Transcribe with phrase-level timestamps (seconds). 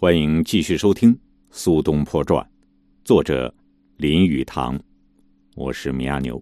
[0.00, 1.12] 欢迎继续收听
[1.50, 2.40] 《苏东坡传》，
[3.02, 3.52] 作者
[3.96, 4.78] 林语堂，
[5.56, 6.40] 我是米阿牛。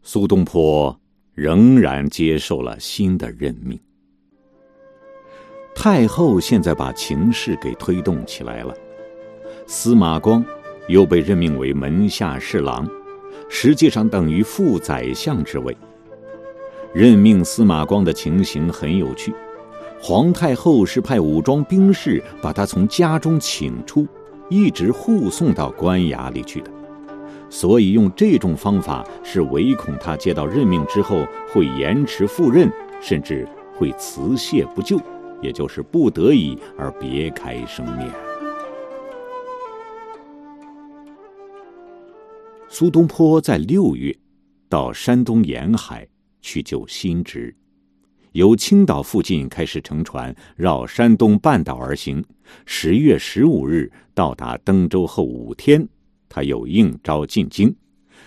[0.00, 0.96] 苏东坡
[1.34, 3.76] 仍然接受了新的任命。
[5.74, 8.72] 太后现在把情势给推动起来了，
[9.66, 10.44] 司马光
[10.86, 12.88] 又被任命为门下侍郎，
[13.50, 15.76] 实际上等于副宰相之位。
[16.94, 19.34] 任命司马光的情形很有趣。
[20.00, 24.06] 皇太后是派武装兵士把他从家中请出，
[24.48, 26.70] 一直护送到官衙里去的，
[27.50, 35.00] 所以用这种方法是唯恐他接到任命之后会延迟赴任，甚至会辞谢不就，
[35.42, 38.08] 也就是不得已而别开生面。
[42.68, 44.16] 苏东坡在六月
[44.68, 46.06] 到山东沿海
[46.40, 47.54] 去救新职。
[48.38, 52.24] 由青岛附近开始乘船绕山东半岛而行，
[52.66, 55.84] 十月十五日到达登州后五天，
[56.28, 57.74] 他又应召进京，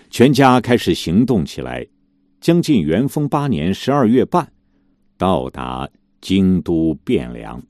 [0.10, 1.88] 全家开始行动起来。
[2.42, 4.46] 将近元丰八年十二月半，
[5.18, 5.88] 到达
[6.20, 7.64] 京都汴梁。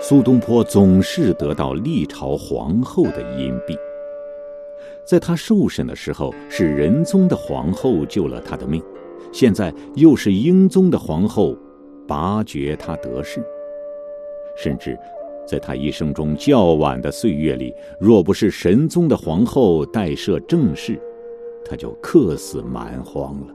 [0.00, 3.76] 苏东坡总是得到历朝皇后的荫庇，
[5.06, 8.82] 在他受审的时候，是仁宗的皇后救了他的命。
[9.32, 11.56] 现在又是英宗的皇后，
[12.06, 13.44] 拔爵他得势。
[14.56, 14.98] 甚至，
[15.46, 20.98] 在他一生中较晚的岁月里，若不是神宗的皇后代设正室，
[21.64, 23.54] 他就客死蛮荒了。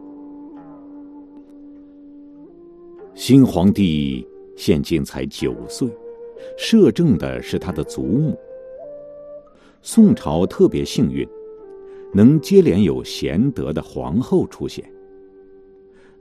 [3.16, 5.90] 新皇帝现今才九岁，
[6.58, 8.38] 摄政的是他的祖母。
[9.82, 11.28] 宋朝特别幸运，
[12.14, 14.86] 能接连有贤德的皇后出现。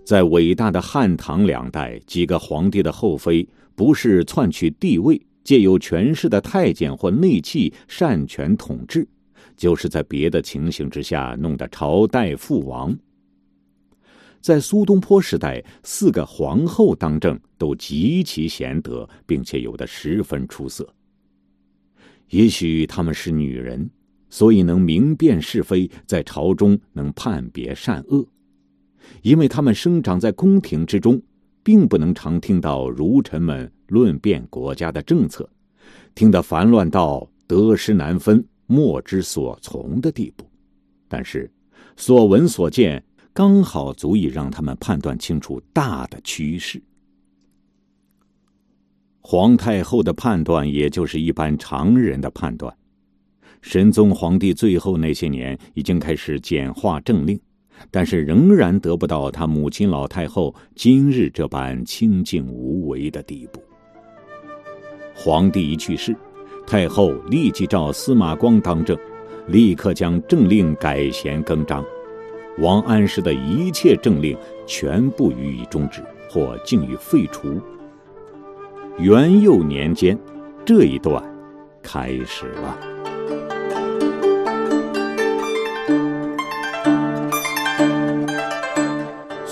[0.04, 9.06] 在伟大的汉唐两代，几个皇帝的后妃不是篡取帝位、借有权势的太监或内戚擅权统治，
[9.56, 12.96] 就是在别的情形之下弄得朝代覆亡。
[14.40, 20.88] 在苏东坡时代，四个皇后当政都极其贤德，并且有的十分出色。
[22.30, 23.88] 也许他们是女人，
[24.28, 28.26] 所以能明辨是非，在朝中能判别善恶。
[29.22, 31.20] 因为他们生长在宫廷之中，
[31.62, 35.48] 并不能常听到儒臣们论辩国家的政策，
[36.14, 40.44] 听得烦乱到得失难分、莫之所从的地步。
[41.08, 41.50] 但是，
[41.96, 46.82] 所闻所见刚好足以让他们判断清楚大的趋势。
[49.20, 52.74] 皇太后的判断，也就是一般常人的判断。
[53.60, 57.38] 神宗皇帝最后那些年，已经开始简化政令。
[57.90, 63.62] 但是仍然得不到他母亲老太后今日这般清静无为的地步。
[65.14, 66.16] 皇帝一去世，
[66.66, 68.96] 太后立即召司马光当政，
[69.48, 71.84] 立刻将政令改弦更张，
[72.58, 74.36] 王安石的一切政令
[74.66, 77.60] 全部予以终止或竟予废除。
[78.98, 80.18] 元佑年间，
[80.64, 81.22] 这一段
[81.82, 82.99] 开始了。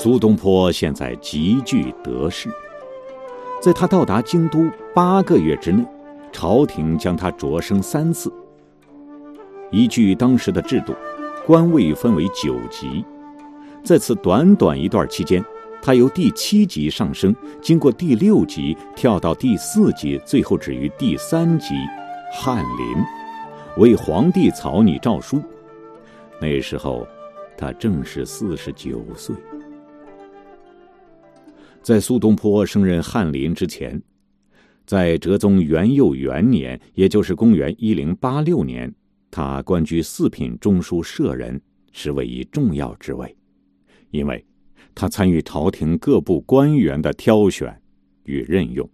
[0.08, 2.48] 苏东坡现在极具得势，
[3.60, 5.84] 在他到达京都八个月之内，
[6.32, 8.32] 朝廷将他擢升三次。
[9.70, 10.94] 依据当时的制度，
[11.46, 13.04] 官位分为九级，
[13.84, 15.44] 在此短短一段期间，
[15.82, 21.74] 他由第七级上升，经过第六级跳到第四级，最后止于第三级
[22.32, 23.04] 翰林，
[23.76, 25.38] 为皇帝草拟诏书。
[26.40, 27.06] 那时候，
[27.58, 29.36] 他正是四十九岁。
[31.82, 34.00] 在苏东坡升任翰林之前，
[34.84, 38.92] 在哲宗元佑元年，也就是公元一零八六年，
[39.30, 41.58] 他官居四品中书舍人，
[41.92, 43.34] 是位以重要职位，
[44.10, 44.44] 因为
[44.94, 47.74] 他参与朝廷各部官员的挑选
[48.24, 48.86] 与任用。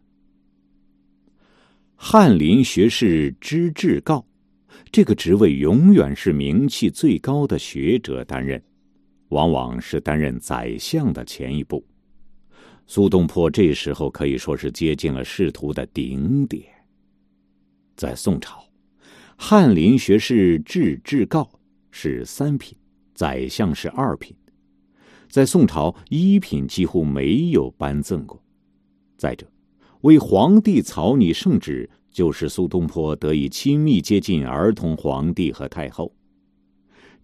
[1.97, 4.23] 翰林学士知制诰，
[4.93, 8.63] 这个职位永远是名气最高的学者担任，
[9.31, 11.85] 往往是担任宰相的前一步。
[12.87, 16.65] 苏东坡这时候可以说是接近了仕途的顶点。
[17.97, 18.63] 在宋朝，
[19.37, 21.49] 翰林学士制制诰
[21.91, 22.77] 是三品，
[23.15, 24.37] 宰相是二品。
[25.29, 28.41] 在宋朝，一品几乎没有颁赠过。
[29.17, 29.47] 再者，
[30.03, 36.15] 为皇帝草拟圣旨，就是苏东坡得以亲密接近儿童皇帝和太后。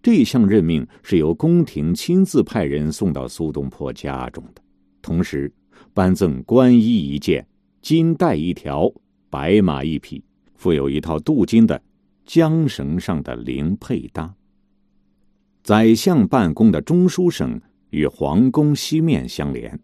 [0.01, 4.61] 这项任命是由宫廷亲自派人送到苏东坡家中的。
[5.01, 5.51] 同时
[5.93, 7.45] 颁赠官衣一件、
[7.81, 8.91] 金带一条、
[9.29, 10.23] 白马一匹，
[10.55, 11.81] 附有一套镀金的
[12.27, 14.33] 缰绳上的铃配搭。
[15.63, 17.59] 宰相办公的中书省
[17.89, 19.79] 与皇宫西面相连，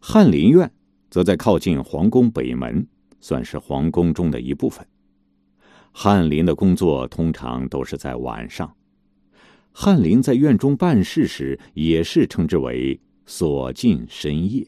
[0.00, 0.70] 翰林院
[1.08, 2.86] 则在靠近皇宫北门，
[3.20, 4.84] 算是皇宫中的一部分。
[5.92, 8.74] 翰林的工作通常都是在晚上。
[9.70, 14.66] 翰林在院中办事时，也是称之为锁进深夜。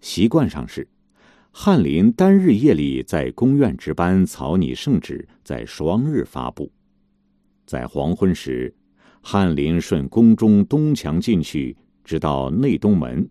[0.00, 0.86] 习惯上是，
[1.50, 6.70] 翰林单日夜里在宫院值班，草拟圣旨，在双日发布。
[7.64, 8.72] 在黄昏时，
[9.20, 13.28] 翰林顺宫中东墙进去，直到内东门，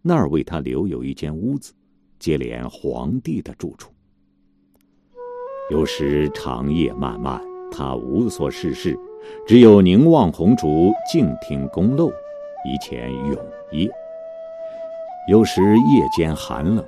[0.00, 1.74] 那儿为他留有一间屋子，
[2.18, 3.92] 接连皇帝的住处。
[5.70, 8.98] 有时长夜漫漫，他无所事事，
[9.46, 12.10] 只有凝望红烛，静听宫漏，
[12.64, 13.36] 一前永
[13.72, 13.88] 夜。
[15.28, 16.84] 有时夜间寒冷，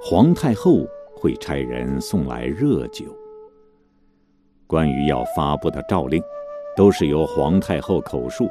[0.00, 3.04] 皇太后会差人送来热酒。
[4.66, 6.20] 关于要发布的诏令，
[6.76, 8.48] 都是由皇太后口述，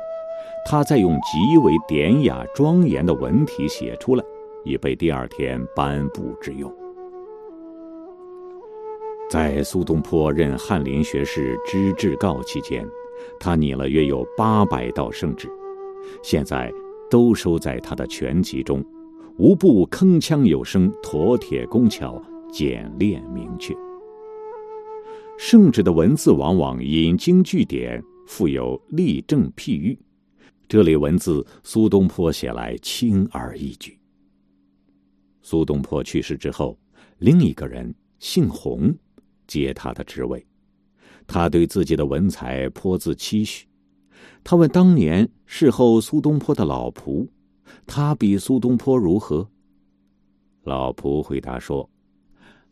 [0.65, 4.23] 她再用极为典雅庄严的文体写出来，
[4.63, 6.73] 以备第二天颁布之用。
[9.29, 12.87] 在苏东坡任翰林学士知制诰期间，
[13.37, 15.49] 他拟了约有八百道圣旨，
[16.23, 16.71] 现在
[17.09, 18.83] 都收在他的全集中，
[19.37, 22.21] 无不铿锵有声、妥帖工巧、
[22.51, 23.75] 简练明确。
[25.37, 29.97] 圣旨的文字往往引经据典，富有例证譬喻，
[30.67, 33.99] 这类文字苏东坡写来轻而易举。
[35.41, 36.77] 苏东坡去世之后，
[37.19, 38.93] 另一个人姓洪。
[39.47, 40.43] 接他的职位，
[41.27, 43.67] 他对自己的文采颇自期许。
[44.43, 47.27] 他问当年侍候苏东坡的老仆
[47.85, 49.47] ：“他比苏东坡如何？”
[50.63, 51.89] 老仆回答说：“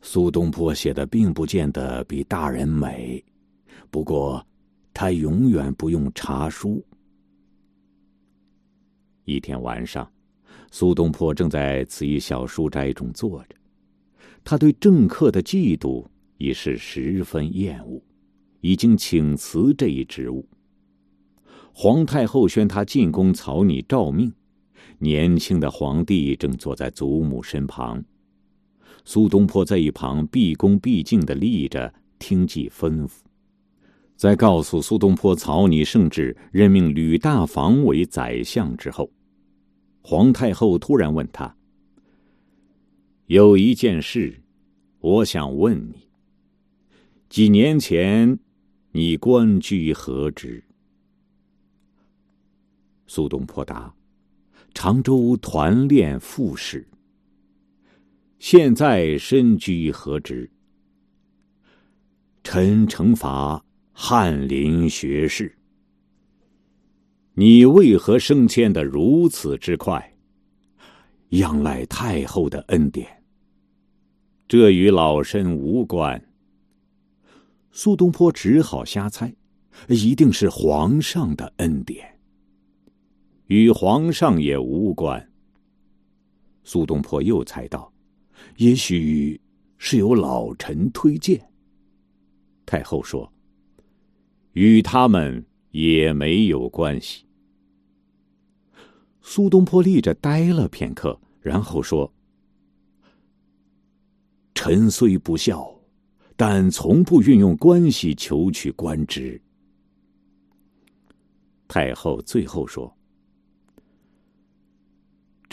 [0.01, 3.23] 苏东坡写的并不见得比大人美，
[3.89, 4.45] 不过
[4.93, 6.83] 他永远不用查书。”
[9.25, 10.11] 一天晚上，
[10.71, 13.55] 苏东坡正在此一小书斋中坐着，
[14.43, 16.05] 他对政客的嫉妒。
[16.37, 18.01] 已是十分厌恶，
[18.59, 20.45] 已经请辞这一职务。
[21.75, 24.31] 皇太后宣他进宫草拟诏命，
[24.99, 28.03] 年轻的皇帝正坐在祖母身旁，
[29.03, 33.13] 苏东坡在一旁毕恭毕敬的立着听继吩咐。
[34.15, 39.11] 在告诉苏东坡草拟圣旨，任命吕大房为宰相之后，
[40.03, 41.57] 皇太后突然问他
[43.25, 44.41] ：“有一件事，
[44.99, 46.07] 我想问你。”
[47.27, 48.37] 几年前，
[48.91, 50.63] 你官居何职？
[53.15, 53.93] 苏东坡答
[54.73, 56.83] ：“常州团练副使。”
[58.39, 60.49] 现在身居何职？
[62.43, 65.55] 臣惩罚翰林学士。
[67.35, 70.15] 你为何升迁的如此之快？
[71.29, 73.07] 仰赖太后的恩典。
[74.47, 76.19] 这与老身无关。
[77.71, 79.31] 苏东坡只好瞎猜，
[79.87, 82.11] 一定是皇上的恩典。
[83.47, 85.31] 与皇上也无关。
[86.63, 87.91] 苏东坡又猜到，
[88.57, 89.39] 也许
[89.77, 91.51] 是有老臣推荐。
[92.65, 93.31] 太后说
[94.53, 97.25] ：“与他们也没有关系。”
[99.21, 102.13] 苏东坡立着呆了片刻，然后说
[104.55, 105.71] ：“臣虽不孝。”
[106.35, 109.39] 但从不运用关系求取官职。
[111.67, 112.91] 太后最后说：“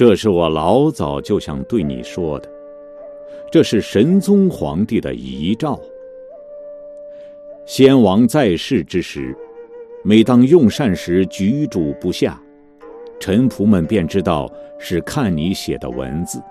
[0.01, 2.49] 这是我老早就想对你说的，
[3.53, 5.79] 这是神宗皇帝的遗诏。
[7.67, 9.37] 先王在世之时，
[10.03, 12.41] 每当用膳时举箸不下，
[13.21, 16.43] 臣仆们便知道是看你写的文字。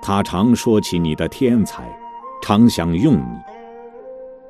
[0.00, 1.86] 他常说起你的天才。”
[2.40, 3.38] 常想用你，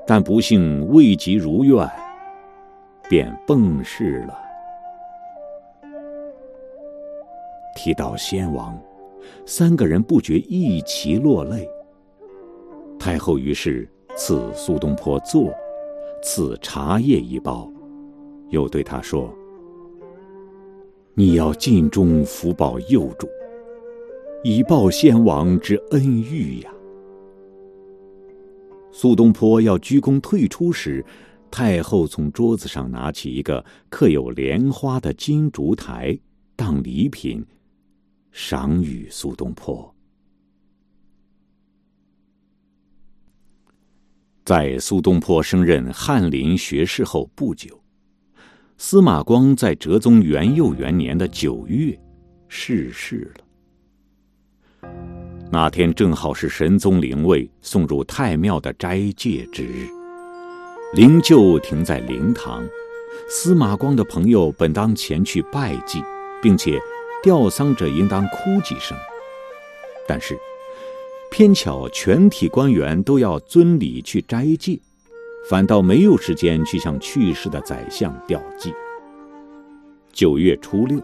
[0.07, 1.85] 但不幸未及如愿，
[3.09, 4.46] 便崩逝了。
[7.87, 8.77] 提到先王，
[9.45, 11.69] 三个人不觉一齐落泪。
[12.99, 15.55] 太后于是赐苏东坡坐，
[16.21, 17.73] 赐茶叶一包，
[18.49, 19.33] 又对他说
[21.15, 23.29] ：“你要尽忠福报幼主，
[24.43, 26.75] 以报先王之恩遇呀。”
[28.91, 31.07] 苏东坡要鞠躬退出时，
[31.53, 36.19] 太后从桌子上拿起一个刻有莲花的金烛台
[36.57, 37.47] 当礼品，
[38.39, 39.91] 赏与苏东坡。
[44.45, 47.83] 在苏东坡升任翰林学士后不久，
[48.77, 51.99] 司马光在哲宗元佑元年的九月
[52.47, 54.91] 逝世了。
[55.51, 59.89] 那天正好是神宗灵位送入太庙的斋戒之日，
[60.95, 62.63] 灵柩停在灵堂，
[63.31, 66.03] 司马光的朋友本当前去拜祭，
[66.43, 66.79] 并且
[67.23, 68.97] 吊丧者应当哭几声，
[70.07, 70.39] 但是。
[71.29, 74.79] 偏巧全体官员都要遵礼去斋戒，
[75.51, 78.73] 反倒没有时间去向去世的宰相吊祭。
[80.13, 80.99] 九月初六，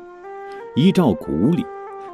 [0.76, 1.66] 依照古礼，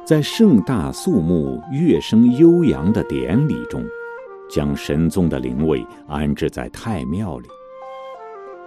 [0.03, 3.85] 在盛大肃穆、乐声悠扬的典礼中，
[4.49, 7.47] 将神宗的灵位安置在太庙里。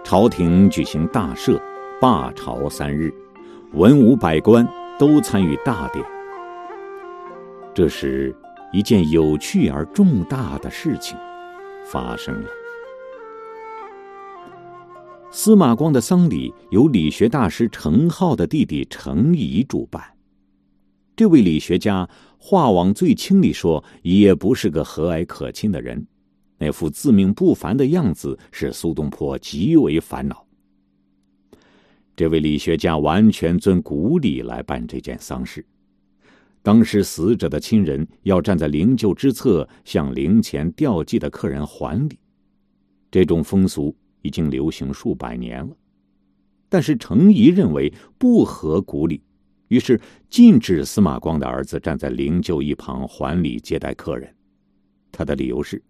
[0.05, 1.59] 朝廷举行大赦，
[1.99, 3.13] 罢朝三日，
[3.73, 6.05] 文武百官都参与大典。
[7.73, 8.35] 这时。
[8.73, 11.15] 一件有趣而重大的事情
[11.85, 12.49] 发生了。
[15.29, 20.03] 司马光的丧礼由理学大师程颢的弟弟程颐主办。
[21.15, 22.09] 这位理学家
[22.39, 26.03] 话往最轻里说，也不是个和蔼可亲的人。
[26.57, 30.42] 那副自命不凡的样子使苏东坡极为烦恼。
[32.15, 35.65] 这位理学家完全遵古礼来办这件丧事。
[36.61, 42.17] 当时死者的亲人要站在灵柩之侧，向灵前吊祭的客人还礼，
[43.11, 45.75] 这种风俗已经流行数百年了。
[46.69, 49.21] 但是程颐认为不合古礼，
[49.67, 54.33] 于是禁止司马光的儿子站在灵柩一旁还礼接待客人。
[55.11, 55.83] 他的理由是：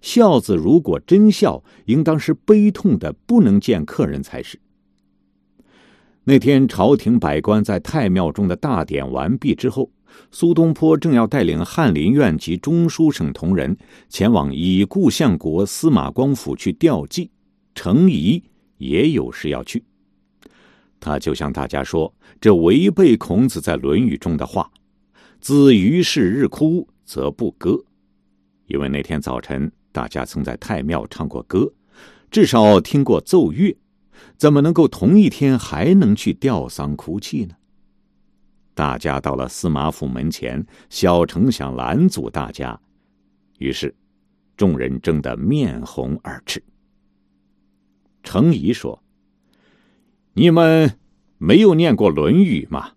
[0.00, 4.58] 孝子如果真孝，应当是悲痛的不能见客人才是。
[6.24, 9.90] 那天朝廷百官在太庙中的大典完毕之后。
[10.32, 13.76] 苏东坡正要带领翰林院及中书省同仁
[14.08, 17.30] 前往已故相国司马光府去吊祭，
[17.76, 18.42] 程颐
[18.78, 19.84] 也有事要去。
[20.98, 24.68] 他就向大家说：“这违背孔子在《论语》中的话
[25.40, 27.80] ，‘子于是日哭，则不歌’。
[28.66, 31.72] 因为那天早晨大家曾在太庙唱过歌，
[32.32, 33.74] 至少听过奏乐，
[34.36, 37.54] 怎么能够同一天还能去吊丧哭泣呢？”
[38.74, 42.80] 大家到了司马府门前，小丞想拦阻大家，
[43.58, 43.94] 于是
[44.56, 46.62] 众人争得面红耳赤。
[48.22, 49.02] 程颐说
[50.34, 50.98] ：“你们
[51.36, 52.92] 没有念过《论语》吗？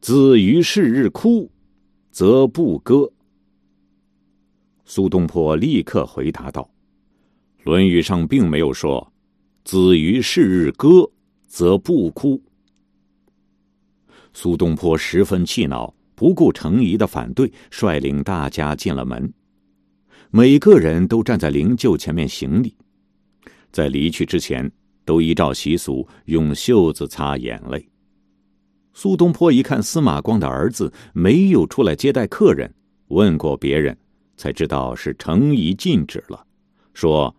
[0.00, 1.50] 子于是日哭，
[2.10, 3.10] 则不歌。”
[4.84, 6.70] 苏东坡立刻回答道
[7.64, 9.12] ：“《论语》上并没有说
[9.66, 11.10] ‘子于是日歌，
[11.48, 12.40] 则不哭’。”
[14.32, 19.28] 苏东坡十分气恼，不顾程颐的反对，率领大家进了门。
[20.30, 22.76] 每个人都站在灵柩前面行礼，
[23.72, 24.70] 在离去之前，
[25.04, 27.84] 都依照习俗用袖子擦眼泪。
[28.94, 32.72] 苏东坡一看司马光的儿子没有出来接待客人，
[33.08, 33.98] 问过别人，
[34.36, 36.46] 才知道是程颐禁止了，
[36.94, 37.34] 说：“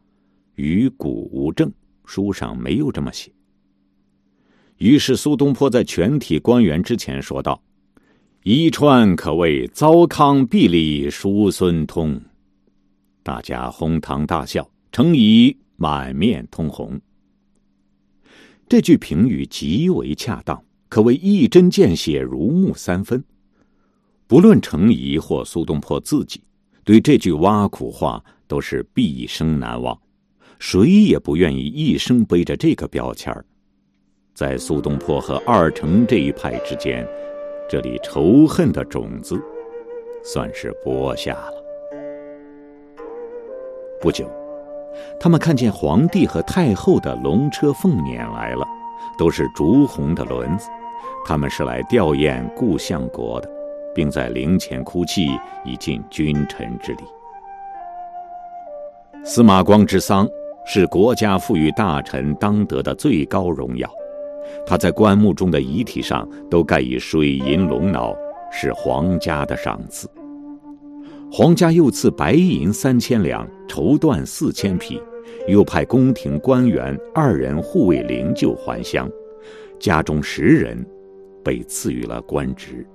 [0.56, 1.72] 与古无证，
[2.08, 3.32] 书上没有这么写。”
[4.78, 7.62] 于是苏东坡在全体官员之前说道
[8.44, 12.20] ：“宜川可谓糟糠毕礼，叔孙通。”
[13.24, 17.00] 大家哄堂大笑，程颐满面通红。
[18.70, 23.24] 这句评语极为恰当，可谓一针见血，如木三分。
[24.28, 26.42] 不论程颐或苏东坡自己，
[26.84, 29.98] 对这句挖苦话都是毕生难忘，
[30.60, 33.46] 谁也不愿意一生背着这个标签儿。
[34.34, 37.08] 在苏东坡和二程这一派之间，
[37.68, 39.40] 这里仇恨的种子
[40.24, 41.54] 算是播下了。
[44.00, 44.30] 不久，
[45.20, 48.64] 他们看见皇帝和太后的龙车凤辇来了，
[49.18, 50.70] 都是烛红的轮子，
[51.26, 53.50] 他们是来吊唁故相国的，
[53.96, 55.30] 并在灵前哭泣，
[55.66, 57.04] 以尽君臣之礼。
[59.24, 60.30] 司马光之丧
[60.70, 63.90] 是国家赋予大臣当得的最高荣耀。
[64.66, 68.14] 他在棺木中的遗体上都盖以水银龙脑，
[68.52, 70.10] 是皇家的赏赐。
[71.32, 75.02] 皇家又赐白银三千两，绸缎四千匹，
[75.48, 79.10] 又派宫廷官员二人护卫灵柩还乡，
[79.80, 80.86] 家中十人
[81.46, 82.86] 被赐予了官职。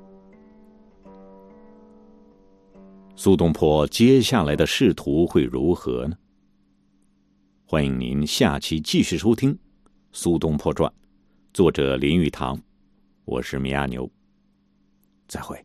[3.16, 6.14] 苏东坡接下来的仕途会如何呢？
[7.72, 9.50] 欢迎您下期继续收听
[10.12, 10.86] 《苏东坡传》。
[11.54, 12.60] 作者林语堂，
[13.24, 14.10] 我是米阿牛，
[15.26, 15.56] 再会。